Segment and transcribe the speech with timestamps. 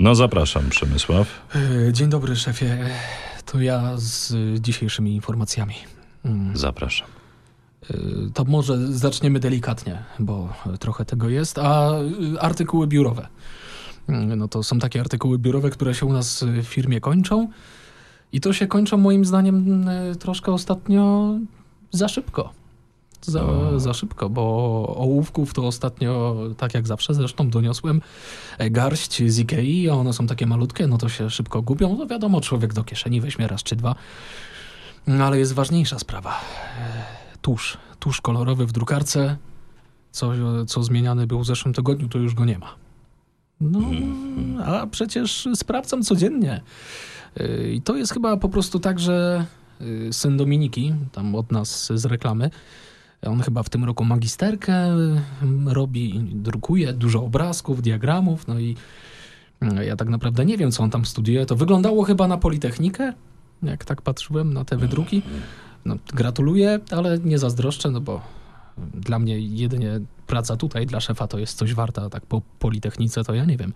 [0.00, 1.28] No zapraszam, Przemysław.
[1.88, 2.78] E, Dzień dobry, szefie.
[3.46, 5.74] To ja z dzisiejszymi informacjami.
[6.24, 7.08] Mm, Zapraszam.
[7.90, 7.94] e,
[8.34, 11.58] To może zaczniemy delikatnie, bo trochę tego jest.
[11.58, 11.90] A
[12.34, 13.26] e, artykuły biurowe.
[14.08, 17.48] Mm, No to są takie artykuły biurowe, które się u nas w firmie kończą.
[18.32, 21.34] I to się kończą moim zdaniem e, troszkę ostatnio
[21.90, 22.52] za szybko.
[23.26, 23.44] Za,
[23.80, 24.42] za szybko, bo
[24.96, 28.00] ołówków to ostatnio, tak jak zawsze zresztą doniosłem,
[28.58, 31.96] e, garść z Ikei, a one są takie malutkie, no to się szybko gubią.
[31.98, 33.94] No wiadomo, człowiek do kieszeni weźmie raz czy dwa.
[35.06, 36.40] No ale jest ważniejsza sprawa.
[36.78, 37.78] E, Tusz.
[37.98, 39.36] Tusz kolorowy w drukarce,
[40.10, 40.32] co,
[40.66, 42.74] co zmieniany był w zeszłym tygodniu, to już go nie ma.
[43.60, 43.80] No,
[44.64, 46.60] a przecież sprawdzam codziennie.
[47.40, 49.46] Y, I to jest chyba po prostu tak, że
[50.12, 52.50] syn Dominiki, tam od nas z reklamy,
[53.22, 55.20] on chyba w tym roku magisterkę y,
[55.66, 58.76] robi, drukuje dużo obrazków, diagramów, no i
[59.62, 61.46] y, ja tak naprawdę nie wiem, co on tam studiuje.
[61.46, 63.12] To wyglądało chyba na Politechnikę,
[63.62, 65.22] jak tak patrzyłem na te wydruki.
[65.84, 68.20] No, gratuluję, ale nie zazdroszczę, no bo
[68.94, 73.24] dla mnie jedynie praca tutaj dla szefa to jest coś warta, a tak po Politechnice
[73.24, 73.72] to ja nie wiem,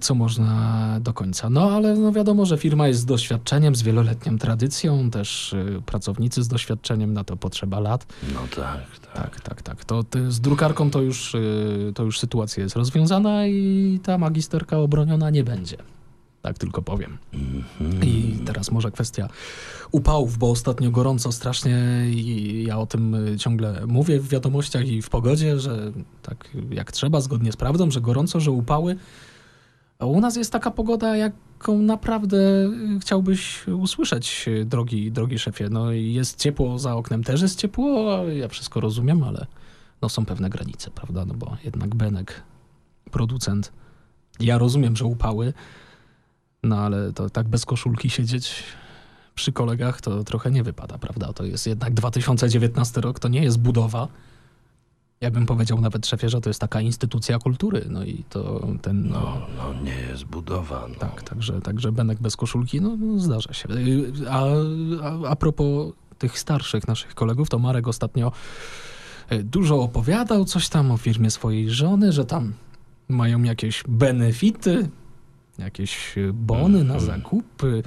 [0.00, 1.50] co można do końca.
[1.50, 6.42] No ale no wiadomo, że firma jest z doświadczeniem, z wieloletnią tradycją, też y, pracownicy
[6.42, 8.06] z doświadczeniem, na to potrzeba lat.
[8.34, 9.12] No tak, tak.
[9.14, 9.84] Tak, tak, tak.
[9.84, 14.78] To ty, z drukarką to już, y, to już sytuacja jest rozwiązana i ta magisterka
[14.78, 15.76] obroniona nie będzie.
[16.42, 17.18] Tak tylko powiem.
[17.32, 18.04] Mhm.
[18.04, 19.28] I teraz może kwestia
[19.90, 21.78] upałów, bo ostatnio gorąco strasznie
[22.10, 26.92] i ja o tym y, ciągle mówię w wiadomościach i w pogodzie, że tak jak
[26.92, 28.96] trzeba, zgodnie z prawdą, że gorąco, że upały.
[30.02, 32.36] A u nas jest taka pogoda, jaką naprawdę
[32.96, 35.68] y, chciałbyś usłyszeć, y, drogi, drogi szefie.
[35.70, 39.46] No jest ciepło, za oknem też jest ciepło, ja wszystko rozumiem, ale
[40.02, 41.24] no są pewne granice, prawda?
[41.24, 42.42] No bo jednak Benek,
[43.10, 43.72] producent,
[44.40, 45.52] ja rozumiem, że upały,
[46.62, 48.64] no ale to tak bez koszulki siedzieć
[49.34, 51.32] przy kolegach to trochę nie wypada, prawda?
[51.32, 54.08] To jest jednak 2019 rok, to nie jest budowa.
[55.22, 57.84] Ja bym powiedział nawet szefie, że to jest taka instytucja kultury.
[57.88, 59.08] No i to ten.
[59.08, 60.86] No, no nie jest budowa.
[60.88, 60.94] No.
[60.94, 63.68] Tak, także, także Benek bez koszulki, no, no zdarza się.
[64.30, 64.44] A,
[65.02, 68.32] a, a propos tych starszych naszych kolegów, to Marek ostatnio
[69.32, 72.52] y, dużo opowiadał coś tam o firmie swojej żony, że tam
[73.08, 74.88] mają jakieś benefity,
[75.58, 77.82] jakieś y, bony na zakupy,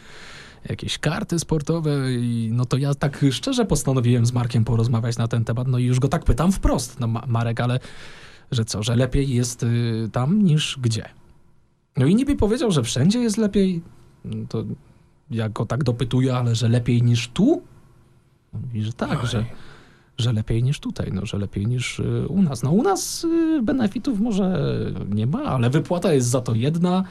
[0.69, 5.45] jakieś karty sportowe i no to ja tak szczerze postanowiłem z Markiem porozmawiać na ten
[5.45, 7.79] temat, no i już go tak pytam wprost, no Ma- Marek, ale
[8.51, 11.05] że co, że lepiej jest y, tam niż gdzie?
[11.97, 13.81] No i niby powiedział, że wszędzie jest lepiej.
[14.25, 14.63] No To
[15.31, 17.61] ja go tak dopytuję, ale że lepiej niż tu?
[18.53, 19.27] Mówi, że tak, Oj.
[19.29, 19.45] że,
[20.17, 22.63] że lepiej niż tutaj, no, że lepiej niż y, u nas.
[22.63, 24.75] No u nas y, benefitów może
[25.09, 27.03] nie ma, ale wypłata jest za to jedna.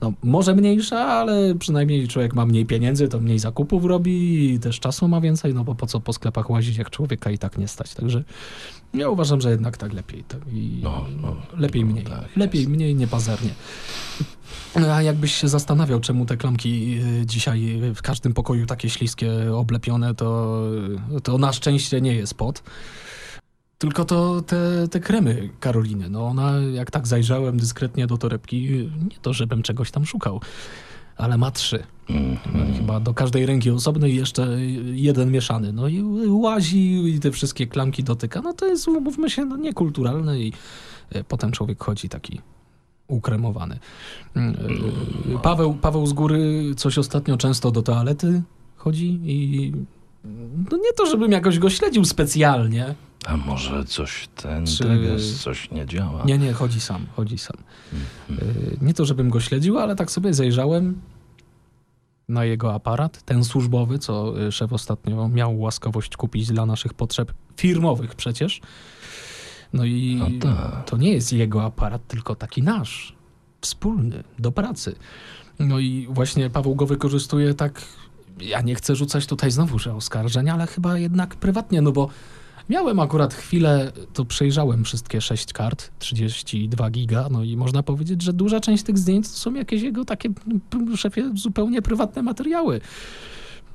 [0.00, 4.80] No, może mniejsza, ale przynajmniej człowiek ma mniej pieniędzy, to mniej zakupów robi i też
[4.80, 7.68] czasu ma więcej, no bo po co po sklepach łazić, jak człowieka i tak nie
[7.68, 7.94] stać.
[7.94, 8.24] Także
[8.94, 10.24] ja uważam, że jednak tak lepiej.
[10.28, 12.04] To I No, no, lepiej no mniej.
[12.04, 12.72] tak lepiej jest.
[12.72, 13.50] mniej, nie pazernie.
[14.90, 20.14] A jakbyś się zastanawiał, czemu te klamki y, dzisiaj w każdym pokoju takie śliskie, oblepione,
[20.14, 20.62] to,
[21.22, 22.62] to na szczęście nie jest pot.
[23.80, 26.10] Tylko to te, te kremy Karoliny.
[26.10, 30.40] No ona, jak tak zajrzałem dyskretnie do torebki, nie to, żebym czegoś tam szukał,
[31.16, 31.82] ale ma trzy.
[32.08, 32.74] Mhm.
[32.74, 34.48] Chyba do każdej ręki osobnej jeszcze
[34.92, 35.72] jeden mieszany.
[35.72, 38.40] No i łazi i te wszystkie klamki dotyka.
[38.40, 40.52] No to jest, umówmy się, no niekulturalne i
[41.10, 42.40] e, potem człowiek chodzi taki
[43.08, 43.78] ukremowany.
[44.34, 44.56] Mm,
[45.34, 48.42] e, Paweł, Paweł z góry coś ostatnio często do toalety
[48.76, 49.72] chodzi i
[50.70, 52.94] no nie to, żebym jakoś go śledził specjalnie.
[53.26, 56.24] A może coś ten Czy- teges, coś nie działa?
[56.24, 57.56] Nie, nie, chodzi sam, chodzi sam.
[58.30, 58.48] Mhm.
[58.48, 61.00] Y, Nie to, żebym go śledził, ale tak sobie zajrzałem
[62.28, 67.32] na jego aparat, ten służbowy, co y, szef ostatnio miał łaskawość kupić dla naszych potrzeb
[67.56, 68.60] firmowych przecież.
[69.72, 70.84] No i No tak.
[70.90, 73.14] to nie jest jego aparat, tylko taki nasz,
[73.60, 74.94] wspólny, do pracy.
[75.58, 77.82] No i właśnie Paweł go wykorzystuje tak,
[78.40, 82.08] ja nie chcę rzucać tutaj znowu, że oskarżenia, ale chyba jednak prywatnie, no bo
[82.70, 88.32] Miałem akurat chwilę, to przejrzałem wszystkie sześć kart, 32 giga, no i można powiedzieć, że
[88.32, 92.80] duża część tych zdjęć to są jakieś jego takie, p- szefie, zupełnie prywatne materiały.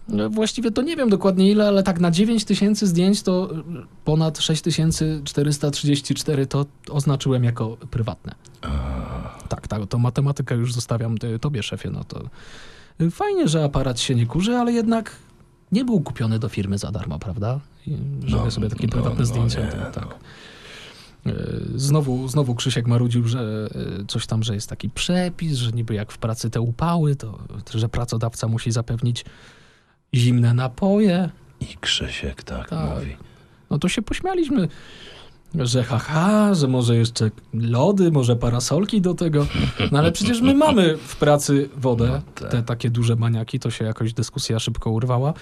[0.07, 3.63] No, Właściwie to nie wiem dokładnie ile, ale tak na 9 tysięcy zdjęć to y,
[4.05, 8.35] ponad 6434 to oznaczyłem jako prywatne.
[9.49, 12.21] Tak, tak, to matematykę już zostawiam y, tobie, szefie, no to
[13.01, 15.15] y, fajnie, że aparat się nie kurzy, ale jednak
[15.71, 17.59] nie był kupiony do firmy za darmo, prawda?
[18.25, 19.91] Żeby No, sobie takie no, prywatne no zdjęcia, nie, no.
[19.91, 20.15] tak.
[21.25, 21.33] E,
[21.75, 23.67] Znowu, znowu Krzysiek marudził, że
[24.01, 27.39] e, coś tam, że jest taki przepis, że niby jak w pracy te upały, to
[27.73, 29.25] że pracodawca musi zapewnić
[30.13, 31.29] zimne napoje.
[31.59, 32.89] I Krzysiek tak, Tak.
[32.99, 33.15] mówi.
[33.69, 34.67] No to się pośmialiśmy,
[35.59, 39.47] że haha, że może jeszcze lody, może parasolki do tego.
[39.91, 42.51] No ale przecież my mamy w pracy wodę, No tak.
[42.51, 45.33] te takie duże maniaki, to się jakoś dyskusja szybko urwała.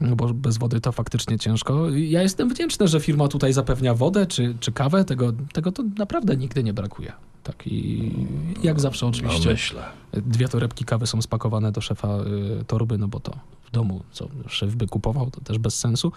[0.00, 1.90] No bo bez wody to faktycznie ciężko.
[1.90, 5.04] Ja jestem wdzięczny, że firma tutaj zapewnia wodę czy, czy kawę.
[5.04, 7.12] Tego, tego to naprawdę nigdy nie brakuje.
[7.42, 8.12] Tak i
[8.62, 9.82] jak zawsze No oczywiście myślę.
[10.12, 12.08] dwie torebki kawy są spakowane do szefa
[12.60, 13.32] y, torby, no bo to
[13.64, 16.12] w domu, co szef by kupował, to też bez sensu.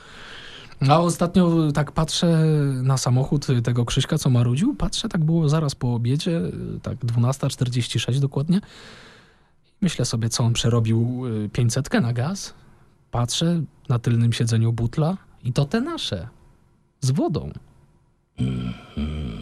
[0.88, 2.46] A ostatnio tak patrzę
[2.84, 4.76] na samochód y, tego Krzyśka, co marudził.
[4.76, 8.62] Patrzę, tak było zaraz po obiedzie, y, tak 12.46 dokładnie.
[9.82, 12.54] Myślę sobie, co on przerobił y, 500 na gaz.
[13.12, 16.28] Patrzę na tylnym siedzeniu butla i to te nasze.
[17.02, 17.52] Z wodą.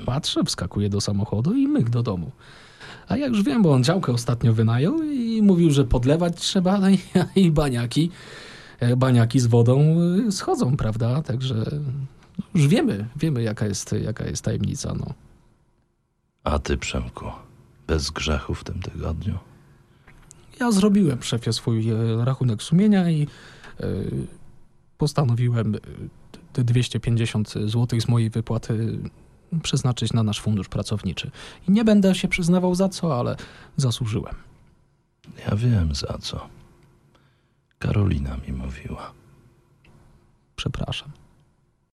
[0.06, 2.32] Patrzę, wskakuję do samochodu i myk do domu.
[3.08, 6.90] A ja już wiem, bo on działkę ostatnio wynajął i mówił, że podlewać trzeba no
[6.96, 7.00] i,
[7.36, 8.12] i baniaki,
[8.98, 9.98] baniaki z wodą
[10.28, 11.22] y, schodzą, prawda?
[11.22, 11.56] Także
[12.38, 14.94] no, już wiemy, wiemy jaka jest, jaka jest tajemnica.
[15.00, 15.14] No.
[16.44, 17.26] A ty, Przemku,
[17.88, 19.38] bez grzechu w tym tygodniu?
[20.60, 21.96] Ja zrobiłem szefie swój e,
[22.26, 23.28] rachunek sumienia i
[23.80, 23.88] e,
[24.98, 25.80] postanowiłem e,
[26.54, 29.00] te 250 zł z mojej wypłaty
[29.64, 31.32] przeznaczyć na nasz fundusz pracowniczy.
[31.68, 33.36] I nie będę się przyznawał za co, ale
[33.78, 34.36] zasłużyłem.
[35.50, 36.57] Ja wiem za co.
[37.80, 39.14] Karolina mi mówiła.
[40.56, 41.12] Przepraszam.